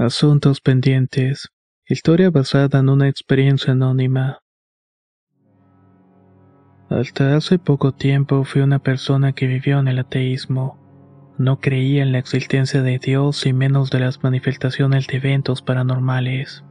Asuntos 0.00 0.62
pendientes. 0.62 1.50
Historia 1.86 2.30
basada 2.30 2.78
en 2.78 2.88
una 2.88 3.06
experiencia 3.06 3.74
anónima. 3.74 4.38
Hasta 6.88 7.36
hace 7.36 7.58
poco 7.58 7.92
tiempo 7.92 8.44
fui 8.44 8.62
una 8.62 8.78
persona 8.78 9.34
que 9.34 9.46
vivió 9.46 9.78
en 9.78 9.88
el 9.88 9.98
ateísmo. 9.98 10.78
No 11.36 11.60
creía 11.60 12.02
en 12.02 12.12
la 12.12 12.18
existencia 12.18 12.80
de 12.80 12.98
Dios 12.98 13.44
y 13.44 13.52
menos 13.52 13.90
de 13.90 14.00
las 14.00 14.22
manifestaciones 14.22 15.06
de 15.06 15.18
eventos 15.18 15.60
paranormales. 15.60 16.64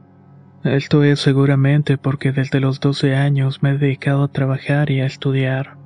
Esto 0.64 1.04
es 1.04 1.20
seguramente 1.20 1.98
porque 1.98 2.32
desde 2.32 2.58
los 2.58 2.80
12 2.80 3.14
años 3.14 3.62
me 3.62 3.70
he 3.70 3.78
dedicado 3.78 4.24
a 4.24 4.32
trabajar 4.32 4.90
y 4.90 5.02
a 5.02 5.06
estudiar. 5.06 5.78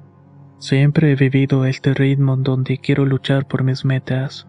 Siempre 0.60 1.12
he 1.12 1.14
vivido 1.14 1.66
este 1.66 1.92
ritmo 1.92 2.32
en 2.32 2.42
donde 2.42 2.78
quiero 2.78 3.04
luchar 3.04 3.46
por 3.46 3.64
mis 3.64 3.84
metas. 3.84 4.48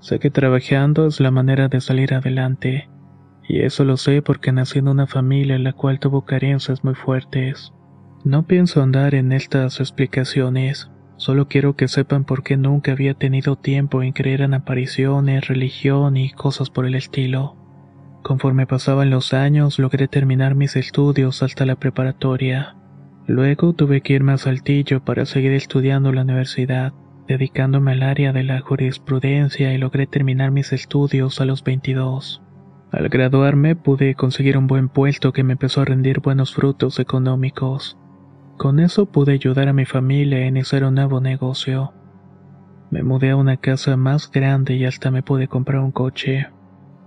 Sé 0.00 0.18
que 0.18 0.30
trabajando 0.30 1.06
es 1.06 1.20
la 1.20 1.30
manera 1.30 1.68
de 1.68 1.80
salir 1.82 2.14
adelante, 2.14 2.88
y 3.46 3.60
eso 3.60 3.84
lo 3.84 3.98
sé 3.98 4.22
porque 4.22 4.50
nací 4.50 4.78
en 4.78 4.88
una 4.88 5.06
familia 5.06 5.56
en 5.56 5.64
la 5.64 5.74
cual 5.74 6.00
tuvo 6.00 6.24
carencias 6.24 6.82
muy 6.84 6.94
fuertes. 6.94 7.74
No 8.24 8.46
pienso 8.46 8.82
andar 8.82 9.14
en 9.14 9.32
estas 9.32 9.78
explicaciones, 9.78 10.90
solo 11.16 11.48
quiero 11.48 11.76
que 11.76 11.86
sepan 11.86 12.24
por 12.24 12.42
qué 12.42 12.56
nunca 12.56 12.92
había 12.92 13.12
tenido 13.12 13.56
tiempo 13.56 14.02
en 14.02 14.12
creer 14.12 14.40
en 14.40 14.54
apariciones, 14.54 15.48
religión 15.48 16.16
y 16.16 16.30
cosas 16.30 16.70
por 16.70 16.86
el 16.86 16.94
estilo. 16.94 17.56
Conforme 18.22 18.66
pasaban 18.66 19.10
los 19.10 19.34
años 19.34 19.78
logré 19.78 20.08
terminar 20.08 20.54
mis 20.54 20.76
estudios 20.76 21.42
hasta 21.42 21.66
la 21.66 21.76
preparatoria. 21.76 22.76
Luego 23.26 23.74
tuve 23.74 24.00
que 24.00 24.14
irme 24.14 24.32
a 24.32 24.38
Saltillo 24.38 25.04
para 25.04 25.26
seguir 25.26 25.52
estudiando 25.52 26.10
la 26.12 26.22
universidad 26.22 26.94
dedicándome 27.30 27.92
al 27.92 28.02
área 28.02 28.32
de 28.32 28.42
la 28.42 28.60
jurisprudencia 28.60 29.72
y 29.72 29.78
logré 29.78 30.08
terminar 30.08 30.50
mis 30.50 30.72
estudios 30.72 31.40
a 31.40 31.44
los 31.44 31.62
22. 31.62 32.42
Al 32.90 33.08
graduarme 33.08 33.76
pude 33.76 34.16
conseguir 34.16 34.58
un 34.58 34.66
buen 34.66 34.88
puesto 34.88 35.32
que 35.32 35.44
me 35.44 35.52
empezó 35.52 35.80
a 35.80 35.84
rendir 35.84 36.18
buenos 36.18 36.52
frutos 36.52 36.98
económicos. 36.98 37.96
Con 38.56 38.80
eso 38.80 39.06
pude 39.06 39.32
ayudar 39.34 39.68
a 39.68 39.72
mi 39.72 39.84
familia 39.84 40.38
a 40.38 40.46
iniciar 40.46 40.82
un 40.82 40.96
nuevo 40.96 41.20
negocio. 41.20 41.92
Me 42.90 43.04
mudé 43.04 43.30
a 43.30 43.36
una 43.36 43.58
casa 43.58 43.96
más 43.96 44.28
grande 44.28 44.74
y 44.74 44.84
hasta 44.84 45.12
me 45.12 45.22
pude 45.22 45.46
comprar 45.46 45.78
un 45.78 45.92
coche. 45.92 46.48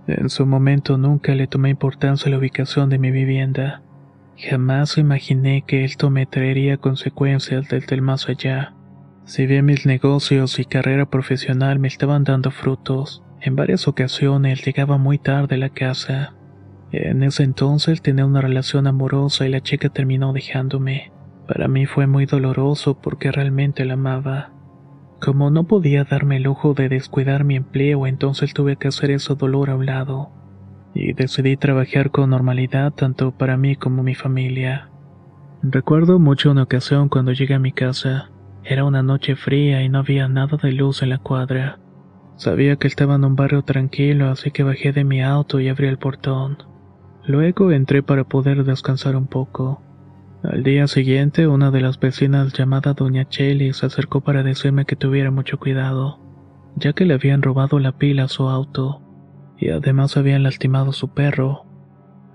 En 0.06 0.30
su 0.30 0.46
momento 0.46 0.96
nunca 0.96 1.34
le 1.34 1.48
tomé 1.48 1.68
importancia 1.68 2.28
a 2.28 2.30
la 2.30 2.38
ubicación 2.38 2.88
de 2.88 2.98
mi 2.98 3.10
vivienda. 3.10 3.82
Jamás 4.38 4.96
imaginé 4.96 5.64
que 5.66 5.84
esto 5.84 6.08
me 6.08 6.24
traería 6.24 6.78
consecuencias 6.78 7.68
desde 7.68 7.94
el 7.94 8.00
más 8.00 8.26
allá. 8.30 8.73
Si 9.26 9.46
bien 9.46 9.64
mis 9.64 9.86
negocios 9.86 10.58
y 10.58 10.66
carrera 10.66 11.06
profesional 11.06 11.78
me 11.78 11.88
estaban 11.88 12.24
dando 12.24 12.50
frutos, 12.50 13.22
en 13.40 13.56
varias 13.56 13.88
ocasiones 13.88 14.64
llegaba 14.64 14.98
muy 14.98 15.18
tarde 15.18 15.54
a 15.54 15.58
la 15.58 15.70
casa. 15.70 16.34
En 16.92 17.22
ese 17.22 17.42
entonces 17.42 18.02
tenía 18.02 18.26
una 18.26 18.42
relación 18.42 18.86
amorosa 18.86 19.46
y 19.46 19.50
la 19.50 19.62
chica 19.62 19.88
terminó 19.88 20.34
dejándome. 20.34 21.10
Para 21.48 21.68
mí 21.68 21.86
fue 21.86 22.06
muy 22.06 22.26
doloroso 22.26 23.00
porque 23.00 23.32
realmente 23.32 23.86
la 23.86 23.94
amaba. 23.94 24.52
Como 25.20 25.50
no 25.50 25.64
podía 25.64 26.04
darme 26.04 26.36
el 26.36 26.42
lujo 26.42 26.74
de 26.74 26.90
descuidar 26.90 27.44
mi 27.44 27.56
empleo, 27.56 28.06
entonces 28.06 28.52
tuve 28.52 28.76
que 28.76 28.88
hacer 28.88 29.10
ese 29.10 29.34
dolor 29.34 29.70
a 29.70 29.76
un 29.76 29.86
lado. 29.86 30.30
Y 30.94 31.14
decidí 31.14 31.56
trabajar 31.56 32.10
con 32.10 32.30
normalidad 32.30 32.92
tanto 32.92 33.32
para 33.32 33.56
mí 33.56 33.74
como 33.74 34.02
mi 34.02 34.14
familia. 34.14 34.90
Recuerdo 35.62 36.18
mucho 36.18 36.50
una 36.50 36.64
ocasión 36.64 37.08
cuando 37.08 37.32
llegué 37.32 37.54
a 37.54 37.58
mi 37.58 37.72
casa. 37.72 38.30
Era 38.64 38.84
una 38.84 39.02
noche 39.02 39.36
fría 39.36 39.82
y 39.82 39.90
no 39.90 39.98
había 39.98 40.26
nada 40.28 40.56
de 40.56 40.72
luz 40.72 41.02
en 41.02 41.10
la 41.10 41.18
cuadra. 41.18 41.78
Sabía 42.36 42.76
que 42.76 42.88
estaba 42.88 43.14
en 43.16 43.24
un 43.24 43.36
barrio 43.36 43.62
tranquilo, 43.62 44.30
así 44.30 44.50
que 44.50 44.62
bajé 44.62 44.92
de 44.92 45.04
mi 45.04 45.22
auto 45.22 45.60
y 45.60 45.68
abrí 45.68 45.86
el 45.86 45.98
portón. 45.98 46.58
Luego 47.26 47.70
entré 47.72 48.02
para 48.02 48.24
poder 48.24 48.64
descansar 48.64 49.16
un 49.16 49.26
poco. 49.26 49.82
Al 50.42 50.62
día 50.62 50.86
siguiente, 50.86 51.46
una 51.46 51.70
de 51.70 51.80
las 51.80 51.98
vecinas 51.98 52.52
llamada 52.52 52.94
Doña 52.94 53.28
Chelly 53.28 53.72
se 53.72 53.86
acercó 53.86 54.22
para 54.22 54.42
decirme 54.42 54.84
que 54.84 54.96
tuviera 54.96 55.30
mucho 55.30 55.58
cuidado, 55.58 56.18
ya 56.76 56.92
que 56.92 57.04
le 57.04 57.14
habían 57.14 57.42
robado 57.42 57.78
la 57.78 57.92
pila 57.92 58.24
a 58.24 58.28
su 58.28 58.48
auto, 58.48 59.00
y 59.58 59.70
además 59.70 60.16
habían 60.16 60.42
lastimado 60.42 60.90
a 60.90 60.94
su 60.94 61.14
perro. 61.14 61.64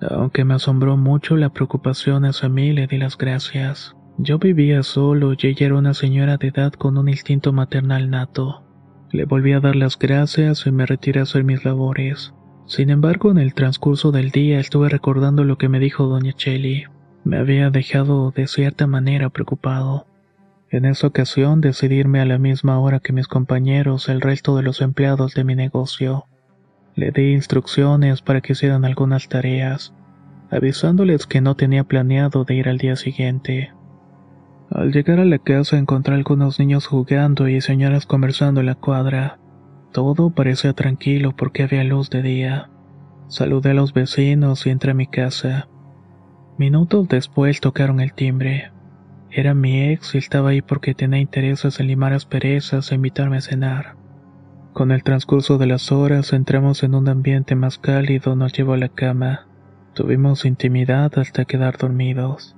Aunque 0.02 0.46
me 0.46 0.54
asombró 0.54 0.96
mucho 0.96 1.38
la 1.38 1.50
preocupación 1.50 2.26
hacia 2.26 2.50
mí, 2.50 2.72
le 2.72 2.88
di 2.88 2.98
las 2.98 3.18
gracias. 3.18 3.96
Yo 4.22 4.38
vivía 4.38 4.84
solo 4.84 5.32
y 5.32 5.48
ella 5.48 5.68
era 5.68 5.76
una 5.78 5.94
señora 5.94 6.36
de 6.36 6.50
edad 6.50 6.74
con 6.74 6.98
un 6.98 7.08
instinto 7.08 7.54
maternal 7.54 8.10
nato. 8.10 8.66
Le 9.12 9.24
volví 9.24 9.54
a 9.54 9.62
dar 9.62 9.78
las 9.78 9.98
gracias 9.98 10.66
y 10.66 10.72
me 10.74 10.86
retiré 10.86 11.22
a 11.22 11.24
hacer 11.24 11.46
mis 11.46 11.64
labores. 11.64 12.34
Sin 12.66 12.90
embargo, 12.90 13.32
en 13.32 13.38
el 13.38 13.54
transcurso 13.54 14.12
del 14.12 14.32
día 14.32 14.60
estuve 14.60 14.90
recordando 14.90 15.46
lo 15.46 15.58
que 15.58 15.70
me 15.70 15.80
dijo 15.80 16.08
doña 16.08 16.34
Chelly. 16.34 16.84
Me 17.24 17.38
había 17.38 17.70
dejado 17.70 18.32
de 18.32 18.48
cierta 18.48 18.88
manera 18.88 19.30
preocupado. 19.30 20.06
En 20.70 20.84
esa 20.84 21.08
ocasión 21.08 21.62
decidí 21.62 21.96
irme 21.96 22.20
a 22.20 22.26
la 22.26 22.40
misma 22.40 22.78
hora 22.78 23.00
que 23.00 23.14
mis 23.14 23.30
compañeros, 23.30 24.10
el 24.10 24.20
resto 24.20 24.58
de 24.58 24.64
los 24.64 24.82
empleados 24.82 25.34
de 25.34 25.46
mi 25.46 25.56
negocio. 25.56 26.26
Le 26.94 27.12
di 27.12 27.32
instrucciones 27.32 28.22
para 28.22 28.42
que 28.42 28.52
hicieran 28.52 28.84
algunas 28.84 29.30
tareas, 29.30 29.94
avisándoles 30.52 31.26
que 31.26 31.40
no 31.40 31.56
tenía 31.56 31.86
planeado 31.86 32.44
de 32.44 32.56
ir 32.56 32.68
al 32.68 32.80
día 32.80 32.98
siguiente. 32.98 33.72
Al 34.72 34.92
llegar 34.92 35.20
a 35.20 35.26
la 35.26 35.40
casa 35.40 35.78
encontré 35.78 36.14
algunos 36.14 36.60
niños 36.60 36.86
jugando 36.86 37.48
y 37.48 37.60
señoras 37.60 38.06
conversando 38.06 38.60
en 38.60 38.68
la 38.68 38.76
cuadra. 38.76 39.40
Todo 39.92 40.30
parecía 40.30 40.74
tranquilo 40.74 41.36
porque 41.36 41.64
había 41.64 41.84
luz 41.84 42.12
de 42.12 42.22
día. 42.22 42.70
Saludé 43.28 43.72
a 43.72 43.74
los 43.74 43.94
vecinos 43.94 44.68
y 44.68 44.70
entré 44.70 44.92
a 44.92 44.94
mi 44.94 45.08
casa. 45.08 45.68
Minutos 46.60 47.08
después 47.08 47.62
tocaron 47.62 48.00
el 48.00 48.14
timbre. 48.14 48.72
Era 49.32 49.56
mi 49.56 49.90
ex 49.90 50.14
y 50.14 50.20
estaba 50.20 50.50
ahí 50.50 50.62
porque 50.62 50.94
tenía 50.94 51.20
intereses 51.20 51.80
en 51.80 51.88
limar 51.88 52.14
asperezas 52.14 52.92
e 52.92 52.96
invitarme 52.96 53.38
a 53.38 53.42
cenar. 53.42 53.96
Con 54.74 54.92
el 54.92 55.04
transcurso 55.04 55.58
de 55.58 55.66
las 55.66 55.92
horas 55.92 56.32
entramos 56.32 56.84
en 56.84 56.94
un 56.94 57.10
ambiente 57.10 57.56
más 57.56 57.80
cálido, 57.80 58.36
nos 58.36 58.54
llevó 58.54 58.74
a 58.74 58.78
la 58.78 58.90
cama. 58.90 59.48
Tuvimos 59.96 60.46
intimidad 60.46 61.18
hasta 61.18 61.46
quedar 61.46 61.78
dormidos. 61.78 62.56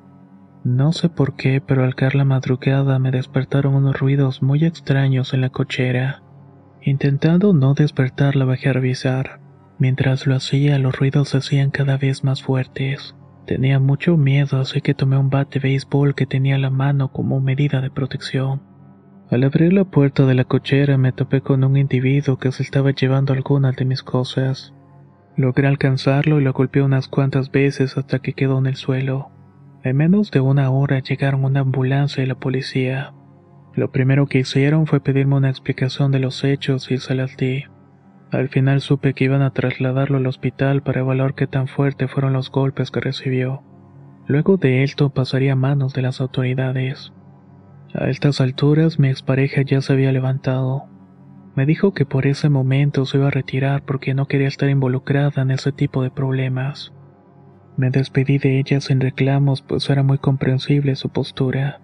No 0.63 0.93
sé 0.93 1.09
por 1.09 1.35
qué, 1.35 1.59
pero 1.59 1.83
al 1.83 1.95
caer 1.95 2.13
la 2.13 2.23
madrugada 2.23 2.99
me 2.99 3.09
despertaron 3.09 3.73
unos 3.73 3.99
ruidos 3.99 4.43
muy 4.43 4.63
extraños 4.63 5.33
en 5.33 5.41
la 5.41 5.49
cochera. 5.49 6.21
Intentando 6.83 7.53
no 7.53 7.73
despertarla 7.73 8.45
bajé 8.45 8.69
a 8.69 8.73
revisar. 8.73 9.39
Mientras 9.79 10.27
lo 10.27 10.35
hacía, 10.35 10.77
los 10.77 10.95
ruidos 10.95 11.29
se 11.29 11.37
hacían 11.37 11.71
cada 11.71 11.97
vez 11.97 12.23
más 12.23 12.43
fuertes. 12.43 13.15
Tenía 13.47 13.79
mucho 13.79 14.17
miedo, 14.17 14.59
así 14.59 14.81
que 14.81 14.93
tomé 14.93 15.17
un 15.17 15.31
bate 15.31 15.59
de 15.59 15.69
béisbol 15.69 16.13
que 16.13 16.27
tenía 16.27 16.55
a 16.55 16.59
la 16.59 16.69
mano 16.69 17.11
como 17.11 17.41
medida 17.41 17.81
de 17.81 17.89
protección. 17.89 18.61
Al 19.31 19.43
abrir 19.43 19.73
la 19.73 19.85
puerta 19.85 20.27
de 20.27 20.35
la 20.35 20.43
cochera 20.43 20.97
me 20.97 21.11
topé 21.11 21.41
con 21.41 21.63
un 21.63 21.75
individuo 21.75 22.37
que 22.37 22.51
se 22.51 22.61
estaba 22.61 22.91
llevando 22.91 23.33
algunas 23.33 23.75
de 23.75 23.85
mis 23.85 24.03
cosas. 24.03 24.75
Logré 25.35 25.67
alcanzarlo 25.67 26.39
y 26.39 26.43
lo 26.43 26.53
golpeé 26.53 26.83
unas 26.83 27.07
cuantas 27.07 27.49
veces 27.49 27.97
hasta 27.97 28.19
que 28.19 28.33
quedó 28.33 28.59
en 28.59 28.67
el 28.67 28.75
suelo. 28.75 29.31
En 29.83 29.97
menos 29.97 30.29
de 30.29 30.41
una 30.41 30.69
hora 30.69 30.99
llegaron 30.99 31.43
una 31.43 31.61
ambulancia 31.61 32.23
y 32.23 32.27
la 32.27 32.35
policía. 32.35 33.13
Lo 33.73 33.91
primero 33.91 34.27
que 34.27 34.39
hicieron 34.39 34.85
fue 34.85 34.99
pedirme 34.99 35.35
una 35.35 35.49
explicación 35.49 36.11
de 36.11 36.19
los 36.19 36.43
hechos 36.43 36.91
y 36.91 36.99
se 36.99 37.15
las 37.15 37.35
di. 37.35 37.63
Al 38.31 38.49
final 38.49 38.81
supe 38.81 39.13
que 39.13 39.23
iban 39.23 39.41
a 39.41 39.53
trasladarlo 39.53 40.17
al 40.17 40.27
hospital 40.27 40.83
para 40.83 40.99
evaluar 40.99 41.33
qué 41.33 41.47
tan 41.47 41.67
fuerte 41.67 42.07
fueron 42.07 42.33
los 42.33 42.51
golpes 42.51 42.91
que 42.91 42.99
recibió. 42.99 43.63
Luego 44.27 44.57
de 44.57 44.83
esto 44.83 45.09
pasaría 45.09 45.53
a 45.53 45.55
manos 45.55 45.93
de 45.93 46.03
las 46.03 46.21
autoridades. 46.21 47.11
A 47.93 48.07
estas 48.09 48.39
alturas 48.39 48.99
mi 48.99 49.09
expareja 49.09 49.63
ya 49.63 49.81
se 49.81 49.93
había 49.93 50.11
levantado. 50.11 50.83
Me 51.55 51.65
dijo 51.65 51.93
que 51.93 52.05
por 52.05 52.27
ese 52.27 52.49
momento 52.49 53.05
se 53.05 53.17
iba 53.17 53.27
a 53.27 53.31
retirar 53.31 53.83
porque 53.83 54.13
no 54.13 54.27
quería 54.27 54.47
estar 54.47 54.69
involucrada 54.69 55.41
en 55.41 55.51
ese 55.51 55.71
tipo 55.71 56.03
de 56.03 56.11
problemas. 56.11 56.93
Me 57.77 57.89
despedí 57.89 58.37
de 58.37 58.59
ella 58.59 58.81
sin 58.81 58.99
reclamos, 58.99 59.61
pues 59.61 59.89
era 59.89 60.03
muy 60.03 60.17
comprensible 60.17 60.95
su 60.95 61.09
postura. 61.09 61.79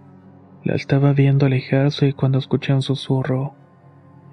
La 0.63 0.75
estaba 0.75 1.13
viendo 1.13 1.45
alejarse 1.45 2.13
cuando 2.13 2.39
escuché 2.39 2.73
un 2.73 2.81
susurro. 2.81 3.55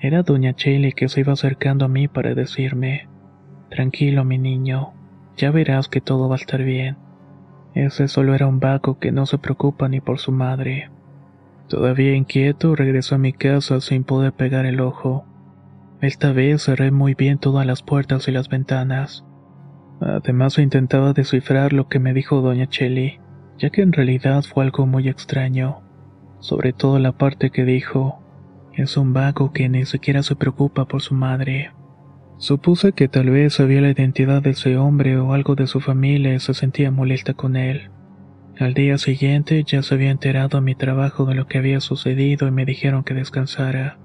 Era 0.01 0.23
doña 0.23 0.55
Chele 0.55 0.93
que 0.93 1.09
se 1.09 1.21
iba 1.21 1.33
acercando 1.33 1.85
a 1.85 1.89
mí 1.89 2.09
para 2.09 2.35
decirme, 2.35 3.09
Tranquilo 3.71 4.25
mi 4.25 4.39
niño, 4.39 4.93
ya 5.37 5.51
verás 5.51 5.89
que 5.89 6.01
todo 6.01 6.29
va 6.29 6.35
a 6.35 6.39
estar 6.39 6.63
bien. 6.63 6.97
Ese 7.75 8.09
solo 8.09 8.35
era 8.35 8.47
un 8.47 8.61
vago 8.61 8.99
que 8.99 9.13
no 9.13 9.27
se 9.27 9.39
preocupa 9.39 9.89
ni 9.89 10.01
por 10.01 10.19
su 10.19 10.33
madre. 10.33 10.91
Todavía 11.69 12.15
inquieto, 12.15 12.77
regresó 12.77 13.15
a 13.17 13.19
mi 13.19 13.33
casa 13.33 13.81
sin 13.81 14.05
poder 14.05 14.33
pegar 14.33 14.67
el 14.67 14.81
ojo. 14.81 15.25
Esta 16.01 16.33
vez 16.33 16.63
cerré 16.63 16.91
muy 16.91 17.15
bien 17.15 17.39
todas 17.39 17.67
las 17.67 17.83
puertas 17.83 18.29
y 18.29 18.33
las 18.33 18.49
ventanas. 18.49 19.25
Además 20.07 20.59
intentaba 20.59 21.15
descifrar 21.15 21.73
lo 21.73 21.89
que 21.89 21.99
me 21.99 22.13
dijo 22.13 22.43
doña 22.43 22.69
Cheli, 22.69 23.21
ya 23.57 23.71
que 23.71 23.81
en 23.81 23.91
realidad 23.91 24.43
fue 24.43 24.65
algo 24.65 24.87
muy 24.87 25.09
extraño. 25.09 25.81
Sobre 26.41 26.75
todo 26.75 26.99
la 26.99 27.13
parte 27.13 27.49
que 27.49 27.65
dijo, 27.65 28.23
es 28.75 28.99
un 28.99 29.15
vago 29.15 29.53
que 29.53 29.67
ni 29.71 29.87
siquiera 29.87 30.23
se 30.23 30.37
preocupa 30.37 30.85
por 30.85 31.01
su 31.01 31.15
madre. 31.15 31.73
Supuse 32.37 32.93
que 32.93 33.09
tal 33.09 33.31
vez 33.31 33.55
sabía 33.55 33.81
la 33.81 33.89
identidad 33.89 34.43
de 34.43 34.51
ese 34.51 34.77
hombre 34.77 35.17
o 35.17 35.33
algo 35.33 35.55
de 35.55 35.67
su 35.67 35.81
familia 35.81 36.35
y 36.35 36.41
se 36.41 36.53
sentía 36.53 36.91
molesta 36.91 37.33
con 37.33 37.57
él. 37.57 37.91
Al 38.59 38.75
día 38.75 38.99
siguiente 38.99 39.65
ya 39.65 39.83
se 39.83 39.95
había 39.95 40.11
enterado 40.11 40.59
a 40.59 40.61
mi 40.61 40.75
trabajo 40.75 41.25
de 41.25 41.35
lo 41.35 41.47
que 41.47 41.57
había 41.57 41.81
sucedido 41.81 42.47
y 42.47 42.51
me 42.51 42.67
dijeron 42.67 43.05
que 43.05 43.15
descansara. 43.15 43.99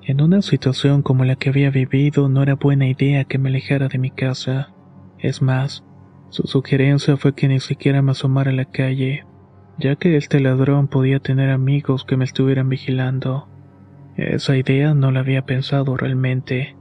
En 0.00 0.22
una 0.22 0.40
situación 0.40 1.02
como 1.02 1.26
la 1.26 1.36
que 1.36 1.50
había 1.50 1.68
vivido 1.68 2.30
no 2.30 2.42
era 2.42 2.54
buena 2.54 2.88
idea 2.88 3.24
que 3.24 3.36
me 3.36 3.50
alejara 3.50 3.88
de 3.88 3.98
mi 3.98 4.10
casa. 4.10 4.73
Es 5.24 5.40
más, 5.40 5.82
su 6.28 6.42
sugerencia 6.42 7.16
fue 7.16 7.34
que 7.34 7.48
ni 7.48 7.58
siquiera 7.58 8.02
me 8.02 8.10
asomara 8.10 8.50
a 8.50 8.54
la 8.54 8.66
calle, 8.66 9.24
ya 9.78 9.96
que 9.96 10.18
este 10.18 10.38
ladrón 10.38 10.86
podía 10.86 11.18
tener 11.18 11.48
amigos 11.48 12.04
que 12.04 12.18
me 12.18 12.26
estuvieran 12.26 12.68
vigilando. 12.68 13.48
Esa 14.18 14.54
idea 14.54 14.92
no 14.92 15.10
la 15.12 15.20
había 15.20 15.46
pensado 15.46 15.96
realmente, 15.96 16.76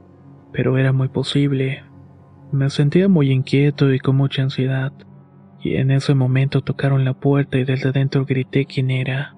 pero 0.51 0.77
era 0.77 0.91
muy 0.91 1.07
posible. 1.07 1.85
Me 2.51 2.69
sentía 2.69 3.07
muy 3.07 3.31
inquieto 3.31 3.93
y 3.93 3.99
con 3.99 4.17
mucha 4.17 4.41
ansiedad, 4.41 4.91
y 5.61 5.75
en 5.75 5.89
ese 5.89 6.13
momento 6.13 6.59
tocaron 6.59 7.05
la 7.05 7.13
puerta 7.13 7.57
y 7.57 7.63
desde 7.63 7.93
dentro 7.93 8.25
grité 8.25 8.65
quién 8.65 8.91
era. 8.91 9.37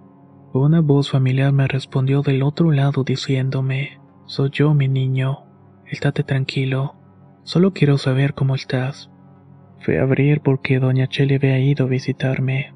Una 0.52 0.82
voz 0.82 1.12
familiar 1.12 1.54
me 1.54 1.68
respondió 1.68 2.24
del 2.24 2.42
otro 2.42 2.72
lado 2.72 3.04
diciéndome, 3.04 4.00
Soy 4.26 4.50
yo, 4.52 4.74
mi 4.74 4.88
niño. 4.88 5.44
Estate 5.86 6.24
tranquilo. 6.24 7.05
Solo 7.46 7.74
quiero 7.74 8.00
saber 8.00 8.34
cómo 8.34 8.56
estás. 8.56 9.12
Fui 9.82 9.98
a 9.98 10.02
abrir 10.02 10.42
porque 10.42 10.80
doña 10.80 11.06
Cheli 11.08 11.36
había 11.36 11.60
ido 11.60 11.86
a 11.86 11.90
visitarme. 11.90 12.74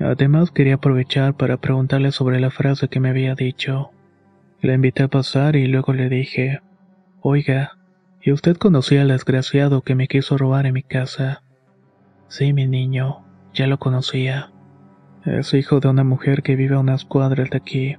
Además 0.00 0.50
quería 0.50 0.74
aprovechar 0.74 1.36
para 1.36 1.58
preguntarle 1.58 2.10
sobre 2.10 2.40
la 2.40 2.50
frase 2.50 2.88
que 2.88 2.98
me 2.98 3.10
había 3.10 3.36
dicho. 3.36 3.92
La 4.60 4.74
invité 4.74 5.04
a 5.04 5.08
pasar 5.08 5.54
y 5.54 5.68
luego 5.68 5.92
le 5.92 6.08
dije, 6.08 6.60
Oiga, 7.20 7.78
¿y 8.20 8.32
usted 8.32 8.56
conocía 8.56 9.02
al 9.02 9.08
desgraciado 9.08 9.82
que 9.82 9.94
me 9.94 10.08
quiso 10.08 10.36
robar 10.36 10.66
en 10.66 10.74
mi 10.74 10.82
casa? 10.82 11.44
Sí, 12.26 12.52
mi 12.52 12.66
niño, 12.66 13.24
ya 13.54 13.68
lo 13.68 13.78
conocía. 13.78 14.50
Es 15.24 15.54
hijo 15.54 15.78
de 15.78 15.88
una 15.88 16.02
mujer 16.02 16.42
que 16.42 16.56
vive 16.56 16.74
a 16.74 16.80
unas 16.80 17.04
cuadras 17.04 17.48
de 17.48 17.58
aquí. 17.58 17.96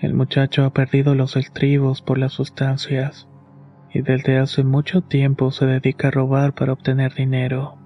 El 0.00 0.14
muchacho 0.14 0.64
ha 0.64 0.72
perdido 0.72 1.16
los 1.16 1.36
estribos 1.36 2.02
por 2.02 2.18
las 2.18 2.34
sustancias 2.34 3.27
y 3.92 4.02
desde 4.02 4.38
hace 4.38 4.64
mucho 4.64 5.02
tiempo 5.02 5.50
se 5.50 5.66
dedica 5.66 6.08
a 6.08 6.10
robar 6.10 6.54
para 6.54 6.72
obtener 6.72 7.14
dinero. 7.14 7.76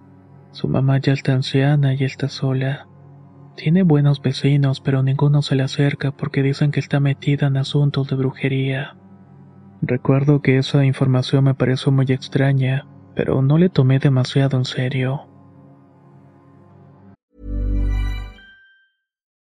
Su 0.51 0.69
mamá 0.69 0.99
ya 0.99 1.13
está 1.13 1.33
anciana 1.33 1.95
y 1.95 2.05
está 2.05 2.29
sola. 2.29 2.87
Tiene 3.57 3.83
buenos 3.83 4.21
vecinos, 4.21 4.81
pero 4.81 5.03
ninguno 5.03 5.43
se 5.43 5.55
le 5.55 5.63
acerca 5.63 6.11
porque 6.11 6.43
dicen 6.43 6.71
que 6.71 6.81
está 6.81 7.01
metida 7.01 7.47
en 7.47 7.57
asuntos 7.57 8.09
de 8.09 8.17
brujería. 8.17 8.97
Recuerdo 9.81 10.43
que 10.43 10.59
esa 10.59 10.85
información 10.85 11.45
me 11.45 11.55
pareció 11.55 11.93
muy 11.93 12.07
extraña, 12.09 12.87
pero 13.15 13.43
no 13.43 13.59
le 13.59 13.69
tomé 13.69 13.99
demasiado 13.99 14.57
en 14.57 14.65
serio. 14.65 15.32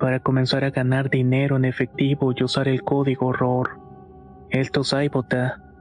para 0.00 0.18
comenzar 0.18 0.64
a 0.64 0.70
ganar 0.70 1.10
dinero 1.10 1.56
en 1.56 1.64
efectivo 1.64 2.32
y 2.34 2.42
usar 2.42 2.66
el 2.66 2.82
código 2.82 3.32
ROR. 3.32 3.78
Esto 4.48 4.82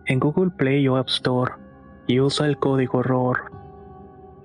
en 0.05 0.19
Google 0.19 0.51
Play 0.51 0.87
o 0.87 0.97
App 0.97 1.07
Store 1.07 1.53
y 2.05 2.19
usa 2.19 2.45
el 2.45 2.57
código 2.57 3.01
ROR. 3.01 3.51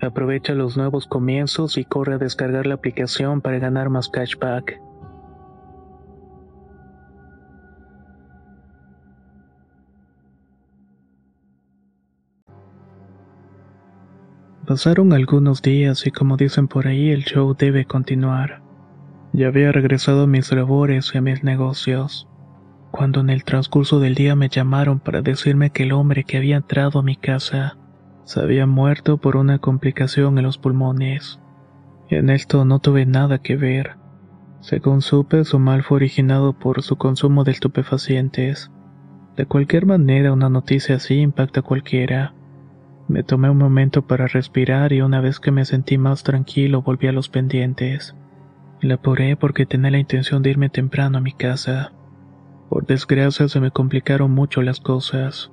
Aprovecha 0.00 0.54
los 0.54 0.76
nuevos 0.76 1.06
comienzos 1.06 1.76
y 1.76 1.84
corre 1.84 2.14
a 2.14 2.18
descargar 2.18 2.66
la 2.66 2.74
aplicación 2.74 3.40
para 3.40 3.58
ganar 3.58 3.90
más 3.90 4.08
cashback. 4.08 4.80
Pasaron 14.66 15.12
algunos 15.12 15.60
días 15.60 16.06
y 16.06 16.10
como 16.10 16.38
dicen 16.38 16.68
por 16.68 16.86
ahí 16.86 17.10
el 17.10 17.24
show 17.24 17.54
debe 17.54 17.84
continuar. 17.84 18.63
Ya 19.36 19.48
había 19.48 19.72
regresado 19.72 20.22
a 20.22 20.26
mis 20.28 20.52
labores 20.52 21.10
y 21.12 21.18
a 21.18 21.20
mis 21.20 21.42
negocios, 21.42 22.28
cuando 22.92 23.18
en 23.18 23.30
el 23.30 23.42
transcurso 23.42 23.98
del 23.98 24.14
día 24.14 24.36
me 24.36 24.48
llamaron 24.48 25.00
para 25.00 25.22
decirme 25.22 25.70
que 25.70 25.82
el 25.82 25.90
hombre 25.90 26.22
que 26.22 26.36
había 26.36 26.54
entrado 26.54 27.00
a 27.00 27.02
mi 27.02 27.16
casa 27.16 27.76
se 28.22 28.38
había 28.38 28.68
muerto 28.68 29.16
por 29.18 29.36
una 29.36 29.58
complicación 29.58 30.38
en 30.38 30.44
los 30.44 30.56
pulmones. 30.56 31.40
En 32.10 32.30
esto 32.30 32.64
no 32.64 32.78
tuve 32.78 33.06
nada 33.06 33.38
que 33.38 33.56
ver. 33.56 33.96
Según 34.60 35.02
supe, 35.02 35.44
su 35.44 35.58
mal 35.58 35.82
fue 35.82 35.96
originado 35.96 36.52
por 36.52 36.82
su 36.82 36.94
consumo 36.94 37.42
de 37.42 37.50
estupefacientes. 37.50 38.70
De 39.36 39.46
cualquier 39.46 39.84
manera, 39.84 40.32
una 40.32 40.48
noticia 40.48 40.94
así 40.94 41.16
impacta 41.16 41.58
a 41.58 41.64
cualquiera. 41.64 42.34
Me 43.08 43.24
tomé 43.24 43.50
un 43.50 43.58
momento 43.58 44.06
para 44.06 44.28
respirar 44.28 44.92
y 44.92 45.00
una 45.00 45.20
vez 45.20 45.40
que 45.40 45.50
me 45.50 45.64
sentí 45.64 45.98
más 45.98 46.22
tranquilo 46.22 46.82
volví 46.82 47.08
a 47.08 47.12
los 47.12 47.28
pendientes. 47.28 48.14
La 48.80 48.94
apuré 48.94 49.36
porque 49.36 49.66
tenía 49.66 49.90
la 49.90 49.98
intención 49.98 50.42
de 50.42 50.50
irme 50.50 50.68
temprano 50.68 51.18
a 51.18 51.20
mi 51.20 51.32
casa. 51.32 51.92
Por 52.68 52.86
desgracia 52.86 53.48
se 53.48 53.60
me 53.60 53.70
complicaron 53.70 54.30
mucho 54.30 54.62
las 54.62 54.80
cosas. 54.80 55.50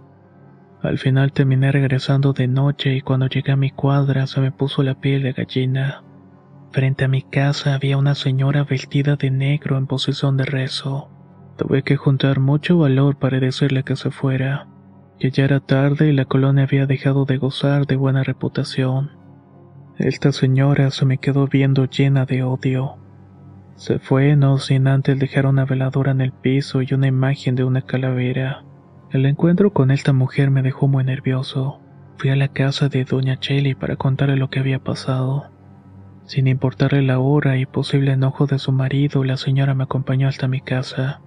Al 0.82 0.98
final 0.98 1.32
terminé 1.32 1.72
regresando 1.72 2.34
de 2.34 2.48
noche 2.48 2.96
y 2.96 3.02
cuando 3.02 3.28
llegué 3.28 3.52
a 3.52 3.58
mi 3.58 3.72
cuadra 3.72 4.28
se 4.28 4.42
me 4.42 4.52
puso 4.52 4.84
la 4.84 4.96
piel 4.96 5.24
de 5.24 5.34
gallina. 5.34 6.04
Frente 6.72 7.06
a 7.06 7.08
mi 7.08 7.22
casa 7.22 7.76
había 7.76 7.98
una 7.98 8.16
señora 8.16 8.64
vestida 8.64 9.16
de 9.16 9.30
negro 9.30 9.78
en 9.78 9.88
posición 9.88 10.38
de 10.38 10.46
rezo. 10.46 11.10
Tuve 11.58 11.84
que 11.84 11.98
juntar 11.98 12.40
mucho 12.40 12.78
valor 12.78 13.18
para 13.18 13.40
decirle 13.40 13.84
que 13.84 13.96
se 13.96 14.10
fuera 14.10 14.68
que 15.22 15.30
ya 15.30 15.44
era 15.44 15.60
tarde 15.60 16.10
y 16.10 16.14
la 16.14 16.26
colonia 16.26 16.64
había 16.64 16.88
dejado 16.88 17.26
de 17.26 17.38
gozar 17.38 17.86
de 17.86 17.96
buena 17.96 18.24
reputación. 18.24 19.12
Esta 20.00 20.32
señora 20.32 20.90
se 20.90 21.06
me 21.06 21.20
quedó 21.20 21.46
viendo 21.46 21.86
llena 21.86 22.26
de 22.26 22.42
odio. 22.42 22.98
Se 23.76 24.00
fue 24.00 24.36
no 24.36 24.58
sin 24.58 24.88
antes 24.88 25.18
dejar 25.18 25.46
una 25.46 25.66
veladora 25.66 26.12
en 26.12 26.22
el 26.22 26.32
piso 26.32 26.82
y 26.82 26.94
una 26.94 27.08
imagen 27.08 27.56
de 27.56 27.64
una 27.64 27.82
calavera. 27.82 28.64
El 29.12 29.26
encuentro 29.26 29.74
con 29.74 29.92
esta 29.92 30.14
mujer 30.14 30.52
me 30.52 30.62
dejó 30.62 30.88
muy 30.88 31.04
nervioso. 31.04 31.80
Fui 32.18 32.30
a 32.30 32.36
la 32.36 32.48
casa 32.48 32.88
de 32.90 33.04
doña 33.04 33.40
Chelly 33.40 33.74
para 33.76 33.96
contarle 33.96 34.36
lo 34.36 34.50
que 34.50 34.60
había 34.60 34.80
pasado. 34.80 35.52
Sin 36.26 36.48
importarle 36.48 37.02
la 37.02 37.20
hora 37.20 37.58
y 37.58 37.66
posible 37.66 38.14
enojo 38.14 38.46
de 38.46 38.60
su 38.60 38.72
marido, 38.72 39.24
la 39.24 39.38
señora 39.38 39.74
me 39.74 39.84
acompañó 39.84 40.28
hasta 40.28 40.48
mi 40.48 40.62
casa. 40.62 41.22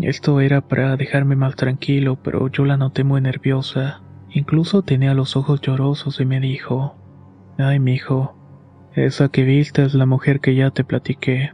Esto 0.00 0.40
era 0.40 0.60
para 0.60 0.96
dejarme 0.96 1.36
más 1.36 1.56
tranquilo, 1.56 2.18
pero 2.22 2.48
yo 2.48 2.64
la 2.64 2.76
noté 2.76 3.04
muy 3.04 3.20
nerviosa. 3.20 4.02
Incluso 4.28 4.82
tenía 4.82 5.14
los 5.14 5.36
ojos 5.36 5.60
llorosos 5.62 6.20
y 6.20 6.26
me 6.26 6.40
dijo, 6.40 6.96
Ay, 7.56 7.78
mijo, 7.78 8.36
esa 8.94 9.30
que 9.30 9.44
viste 9.44 9.84
es 9.84 9.94
la 9.94 10.04
mujer 10.04 10.40
que 10.40 10.54
ya 10.54 10.70
te 10.70 10.84
platiqué. 10.84 11.52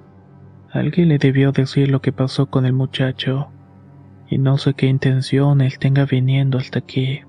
Alguien 0.72 1.08
le 1.08 1.18
debió 1.18 1.52
decir 1.52 1.90
lo 1.90 2.00
que 2.00 2.12
pasó 2.12 2.46
con 2.46 2.64
el 2.64 2.72
muchacho, 2.72 3.50
y 4.30 4.38
no 4.38 4.56
sé 4.56 4.72
qué 4.72 4.86
intención 4.86 5.60
él 5.60 5.78
tenga 5.78 6.06
viniendo 6.06 6.56
hasta 6.56 6.78
aquí. 6.78 7.20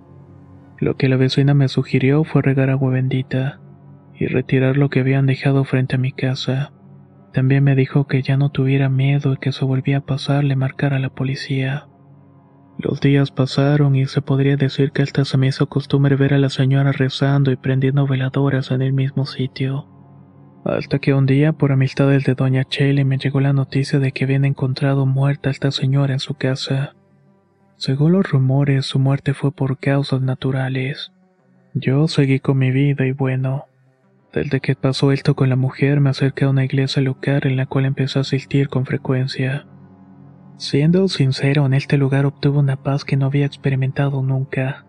Lo 0.79 0.95
que 0.95 1.09
la 1.09 1.17
vecina 1.17 1.53
me 1.53 1.67
sugirió 1.67 2.23
fue 2.23 2.41
regar 2.41 2.69
agua 2.69 2.91
bendita 2.91 3.59
y 4.17 4.27
retirar 4.27 4.77
lo 4.77 4.89
que 4.89 5.01
habían 5.01 5.25
dejado 5.25 5.65
frente 5.65 5.95
a 5.95 5.99
mi 5.99 6.13
casa. 6.13 6.71
También 7.33 7.65
me 7.65 7.75
dijo 7.75 8.07
que 8.07 8.21
ya 8.21 8.37
no 8.37 8.49
tuviera 8.49 8.87
miedo 8.87 9.33
y 9.33 9.37
que 9.37 9.51
se 9.51 9.65
volvía 9.65 9.97
a 9.97 10.05
pasar 10.05 10.45
le 10.45 10.55
marcara 10.55 10.95
a 10.97 10.99
la 10.99 11.09
policía. 11.09 11.87
Los 12.77 13.01
días 13.01 13.31
pasaron 13.31 13.95
y 13.95 14.05
se 14.05 14.21
podría 14.21 14.55
decir 14.55 14.91
que 14.91 15.01
hasta 15.01 15.25
se 15.25 15.37
me 15.37 15.47
hizo 15.47 15.67
costumbre 15.67 16.15
ver 16.15 16.33
a 16.33 16.37
la 16.37 16.49
señora 16.49 16.93
rezando 16.93 17.51
y 17.51 17.57
prendiendo 17.57 18.07
veladoras 18.07 18.71
en 18.71 18.81
el 18.81 18.93
mismo 18.93 19.25
sitio. 19.25 19.92
Hasta 20.65 20.99
que 20.99 21.13
un 21.13 21.25
día, 21.25 21.51
por 21.51 21.73
amistades 21.73 22.23
de 22.23 22.35
doña 22.35 22.63
Chele, 22.63 23.03
me 23.03 23.17
llegó 23.17 23.41
la 23.41 23.51
noticia 23.51 23.99
de 23.99 24.13
que 24.13 24.23
habían 24.23 24.45
encontrado 24.45 25.05
muerta 25.05 25.49
a 25.49 25.51
esta 25.51 25.71
señora 25.71 26.13
en 26.13 26.19
su 26.19 26.35
casa. 26.35 26.95
Según 27.75 28.13
los 28.13 28.29
rumores, 28.29 28.85
su 28.85 28.97
muerte 28.97 29.33
fue 29.33 29.51
por 29.51 29.77
causas 29.77 30.21
naturales. 30.21 31.11
Yo 31.73 32.07
seguí 32.07 32.39
con 32.39 32.59
mi 32.59 32.71
vida 32.71 33.05
y 33.05 33.11
bueno, 33.11 33.65
desde 34.31 34.61
que 34.61 34.75
pasó 34.75 35.11
esto 35.11 35.35
con 35.35 35.49
la 35.49 35.55
mujer 35.55 35.99
me 35.99 36.09
acerqué 36.09 36.45
a 36.45 36.49
una 36.49 36.63
iglesia 36.63 37.01
local 37.01 37.41
en 37.43 37.57
la 37.57 37.65
cual 37.65 37.85
empecé 37.85 38.19
a 38.19 38.21
asistir 38.21 38.69
con 38.69 38.85
frecuencia. 38.85 39.67
Siendo 40.57 41.07
sincero, 41.09 41.65
en 41.65 41.73
este 41.73 41.97
lugar 41.97 42.25
obtuve 42.25 42.59
una 42.59 42.77
paz 42.77 43.03
que 43.03 43.17
no 43.17 43.25
había 43.25 43.45
experimentado 43.45 44.23
nunca. 44.23 44.85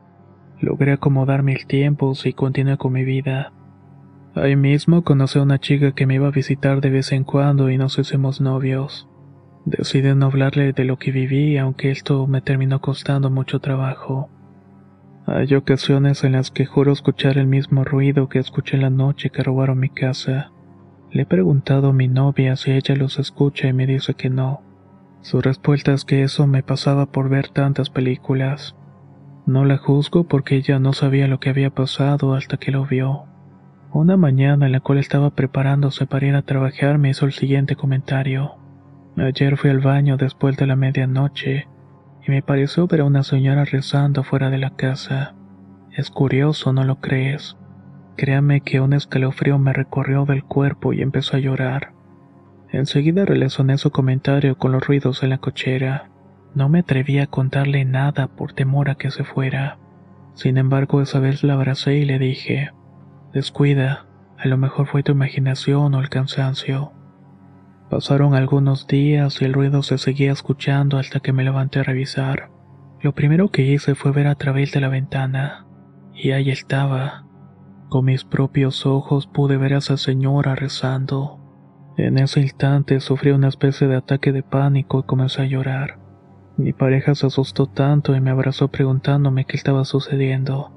Logré 0.60 0.92
acomodarme 0.92 1.52
el 1.52 1.66
tiempo 1.66 2.12
y 2.24 2.32
continué 2.32 2.76
con 2.76 2.92
mi 2.92 3.04
vida. 3.04 3.52
Ahí 4.34 4.56
mismo 4.56 5.02
conocí 5.02 5.38
a 5.38 5.42
una 5.42 5.60
chica 5.60 5.92
que 5.92 6.06
me 6.06 6.16
iba 6.16 6.26
a 6.26 6.32
visitar 6.32 6.80
de 6.80 6.90
vez 6.90 7.12
en 7.12 7.22
cuando 7.22 7.70
y 7.70 7.78
nos 7.78 7.98
hicimos 7.98 8.40
novios. 8.40 9.08
Decidí 9.64 10.12
no 10.14 10.26
hablarle 10.26 10.72
de 10.72 10.84
lo 10.84 10.98
que 10.98 11.12
viví, 11.12 11.56
aunque 11.56 11.92
esto 11.92 12.26
me 12.26 12.40
terminó 12.40 12.80
costando 12.80 13.30
mucho 13.30 13.60
trabajo. 13.60 14.28
Hay 15.26 15.54
ocasiones 15.54 16.24
en 16.24 16.32
las 16.32 16.50
que 16.50 16.66
juro 16.66 16.92
escuchar 16.92 17.38
el 17.38 17.46
mismo 17.46 17.84
ruido 17.84 18.28
que 18.28 18.40
escuché 18.40 18.76
la 18.76 18.90
noche 18.90 19.30
que 19.30 19.44
robaron 19.44 19.78
mi 19.78 19.88
casa. 19.88 20.50
Le 21.12 21.22
he 21.22 21.26
preguntado 21.26 21.90
a 21.90 21.92
mi 21.92 22.08
novia 22.08 22.56
si 22.56 22.72
ella 22.72 22.96
los 22.96 23.20
escucha 23.20 23.68
y 23.68 23.72
me 23.72 23.86
dice 23.86 24.14
que 24.14 24.30
no. 24.30 24.62
Su 25.22 25.40
respuesta 25.40 25.94
es 25.94 26.04
que 26.04 26.24
eso 26.24 26.46
me 26.48 26.64
pasaba 26.64 27.06
por 27.06 27.28
ver 27.28 27.48
tantas 27.48 27.88
películas. 27.88 28.74
No 29.46 29.64
la 29.64 29.78
juzgo 29.78 30.24
porque 30.24 30.56
ella 30.56 30.80
no 30.80 30.92
sabía 30.92 31.28
lo 31.28 31.38
que 31.38 31.50
había 31.50 31.70
pasado 31.70 32.34
hasta 32.34 32.56
que 32.56 32.72
lo 32.72 32.84
vio. 32.84 33.26
Una 33.94 34.16
mañana 34.16 34.66
en 34.66 34.72
la 34.72 34.80
cual 34.80 34.98
estaba 34.98 35.30
preparándose 35.30 36.04
para 36.04 36.26
ir 36.26 36.34
a 36.34 36.42
trabajar 36.42 36.98
me 36.98 37.10
hizo 37.10 37.26
el 37.26 37.32
siguiente 37.32 37.76
comentario. 37.76 38.56
Ayer 39.16 39.56
fui 39.56 39.70
al 39.70 39.78
baño 39.78 40.16
después 40.16 40.56
de 40.56 40.66
la 40.66 40.74
medianoche 40.74 41.68
y 42.26 42.30
me 42.32 42.42
pareció 42.42 42.88
ver 42.88 43.02
a 43.02 43.04
una 43.04 43.22
señora 43.22 43.64
rezando 43.64 44.24
fuera 44.24 44.50
de 44.50 44.58
la 44.58 44.70
casa. 44.70 45.36
Es 45.92 46.10
curioso, 46.10 46.72
¿no 46.72 46.82
lo 46.82 46.96
crees? 46.96 47.56
Créame 48.16 48.62
que 48.62 48.80
un 48.80 48.94
escalofrío 48.94 49.60
me 49.60 49.72
recorrió 49.72 50.24
del 50.24 50.42
cuerpo 50.42 50.92
y 50.92 51.00
empezó 51.00 51.36
a 51.36 51.40
llorar. 51.40 51.92
Enseguida 52.72 53.24
relacioné 53.24 53.78
su 53.78 53.92
comentario 53.92 54.58
con 54.58 54.72
los 54.72 54.84
ruidos 54.84 55.22
en 55.22 55.30
la 55.30 55.38
cochera. 55.38 56.10
No 56.56 56.68
me 56.68 56.80
atreví 56.80 57.20
a 57.20 57.28
contarle 57.28 57.84
nada 57.84 58.26
por 58.26 58.54
temor 58.54 58.90
a 58.90 58.96
que 58.96 59.12
se 59.12 59.22
fuera. 59.22 59.78
Sin 60.34 60.58
embargo, 60.58 61.00
esa 61.00 61.20
vez 61.20 61.44
la 61.44 61.54
abracé 61.54 61.94
y 61.94 62.04
le 62.04 62.18
dije, 62.18 62.72
Descuida, 63.34 64.06
a 64.38 64.46
lo 64.46 64.56
mejor 64.56 64.86
fue 64.86 65.02
tu 65.02 65.10
imaginación 65.10 65.92
o 65.94 66.00
el 66.00 66.08
cansancio. 66.08 66.92
Pasaron 67.90 68.34
algunos 68.34 68.86
días 68.86 69.42
y 69.42 69.44
el 69.44 69.52
ruido 69.52 69.82
se 69.82 69.98
seguía 69.98 70.30
escuchando 70.30 70.98
hasta 70.98 71.18
que 71.18 71.32
me 71.32 71.42
levanté 71.42 71.80
a 71.80 71.82
revisar. 71.82 72.50
Lo 73.02 73.12
primero 73.12 73.50
que 73.50 73.62
hice 73.62 73.96
fue 73.96 74.12
ver 74.12 74.28
a 74.28 74.36
través 74.36 74.70
de 74.70 74.80
la 74.80 74.88
ventana, 74.88 75.66
y 76.14 76.30
ahí 76.30 76.50
estaba. 76.50 77.26
Con 77.88 78.04
mis 78.04 78.22
propios 78.24 78.86
ojos 78.86 79.26
pude 79.26 79.56
ver 79.56 79.74
a 79.74 79.78
esa 79.78 79.96
señora 79.96 80.54
rezando. 80.54 81.40
En 81.96 82.18
ese 82.18 82.40
instante 82.40 83.00
sufrí 83.00 83.32
una 83.32 83.48
especie 83.48 83.88
de 83.88 83.96
ataque 83.96 84.30
de 84.30 84.44
pánico 84.44 85.00
y 85.00 85.02
comencé 85.02 85.42
a 85.42 85.46
llorar. 85.46 85.98
Mi 86.56 86.72
pareja 86.72 87.16
se 87.16 87.26
asustó 87.26 87.66
tanto 87.66 88.14
y 88.14 88.20
me 88.20 88.30
abrazó 88.30 88.68
preguntándome 88.68 89.44
qué 89.44 89.56
estaba 89.56 89.84
sucediendo. 89.84 90.73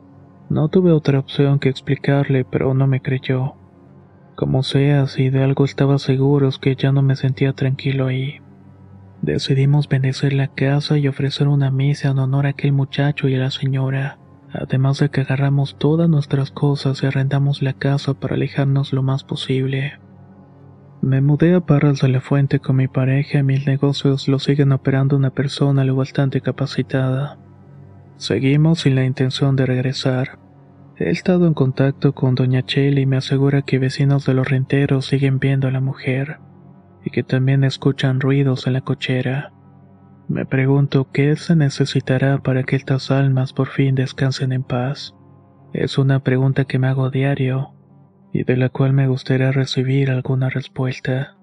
No 0.50 0.70
tuve 0.70 0.92
otra 0.92 1.20
opción 1.20 1.60
que 1.60 1.70
explicarle, 1.70 2.46
pero 2.46 2.74
no 2.74 2.88
me 2.88 3.02
creyó. 3.02 3.56
Como 4.36 4.64
sea, 4.64 5.08
si 5.08 5.30
de 5.30 5.44
algo 5.44 5.66
estaba 5.66 5.98
seguro 5.98 6.48
es 6.48 6.58
que 6.58 6.76
ya 6.76 6.92
no 6.92 7.02
me 7.02 7.16
sentía 7.16 7.54
tranquilo 7.54 8.08
ahí. 8.08 8.40
Decidimos 9.22 9.90
bendecir 9.90 10.34
la 10.34 10.48
casa 10.48 10.98
y 10.98 11.08
ofrecer 11.08 11.48
una 11.48 11.72
misa 11.72 12.10
en 12.10 12.20
honor 12.20 12.46
a 12.46 12.50
aquel 12.50 12.72
muchacho 12.72 13.28
y 13.28 13.36
a 13.36 13.40
la 13.40 13.52
señora, 13.52 14.20
además 14.54 15.00
de 15.00 15.10
que 15.10 15.22
agarramos 15.22 15.78
todas 15.78 16.08
nuestras 16.08 16.52
cosas 16.52 17.02
y 17.02 17.08
arrendamos 17.08 17.62
la 17.62 17.74
casa 17.74 18.14
para 18.14 18.36
alejarnos 18.36 18.94
lo 18.94 19.04
más 19.04 19.24
posible. 19.24 20.00
Me 21.02 21.20
mudé 21.22 21.56
a 21.56 21.62
Parras 21.62 22.02
de 22.02 22.10
la 22.10 22.22
Fuente 22.22 22.60
con 22.60 22.76
mi 22.76 22.88
pareja 22.88 23.40
y 23.40 23.44
mis 23.44 23.66
negocios 23.68 24.28
lo 24.28 24.40
siguen 24.40 24.72
operando 24.72 25.18
una 25.18 25.32
persona 25.32 25.84
lo 25.84 25.96
bastante 25.96 26.42
capacitada. 26.42 27.38
Seguimos 28.18 28.82
sin 28.82 28.96
la 28.96 29.06
intención 29.06 29.56
de 29.56 29.68
regresar. 29.68 30.40
He 30.98 31.12
estado 31.12 31.46
en 31.46 31.54
contacto 31.54 32.14
con 32.14 32.34
doña 32.34 32.66
Chela 32.66 33.00
y 33.00 33.06
me 33.06 33.18
asegura 33.18 33.62
que 33.62 33.78
vecinos 33.78 34.26
de 34.26 34.34
los 34.34 34.50
renteros 34.50 35.06
siguen 35.06 35.38
viendo 35.38 35.68
a 35.68 35.72
la 35.72 35.82
mujer 35.82 36.40
y 37.06 37.12
que 37.12 37.22
también 37.22 37.64
escuchan 37.64 38.20
ruidos 38.20 38.66
en 38.66 38.74
la 38.74 38.82
cochera. 38.82 39.54
Me 40.28 40.48
pregunto 40.48 41.12
qué 41.12 41.36
se 41.36 41.56
necesitará 41.56 42.40
para 42.40 42.64
que 42.64 42.76
estas 42.76 43.12
almas 43.12 43.54
por 43.54 43.68
fin 43.68 43.94
descansen 43.94 44.52
en 44.52 44.64
paz. 44.64 45.14
Es 45.72 46.00
una 46.00 46.24
pregunta 46.24 46.66
que 46.66 46.80
me 46.80 46.88
hago 46.88 47.12
diario 47.12 47.76
y 48.34 48.44
de 48.44 48.58
la 48.58 48.70
cual 48.70 48.94
me 48.94 49.08
gustaría 49.08 49.52
recibir 49.52 50.10
alguna 50.10 50.50
respuesta. 50.50 51.37